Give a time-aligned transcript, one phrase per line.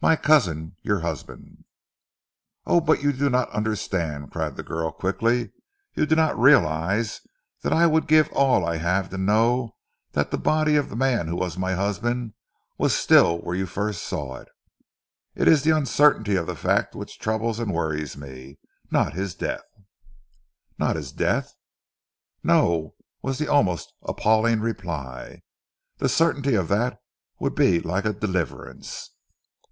[0.00, 1.64] My cousin your husband"
[2.66, 2.80] "Oh!
[2.80, 5.50] but you do not understand!" cried the girl quickly.
[5.94, 7.20] "You do not realize
[7.62, 9.76] that I would give all I have to know
[10.12, 12.34] that the body of the man who was my husband
[12.76, 14.48] was still where you first saw it.
[15.36, 18.56] It is the uncertainty of the fact which troubles and worries me, and
[18.92, 19.62] not his death."
[20.76, 21.54] "Not his death!"
[22.42, 25.42] "No!" was the almost appalling reply.
[25.98, 27.00] "The certainty of that
[27.40, 29.10] would be like a deliverance."